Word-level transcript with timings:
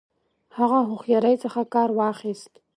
هغه 0.57 0.79
هوښیاري 0.89 1.35
څخه 1.43 1.61
کار 1.73 1.89
واخیست. 1.99 2.53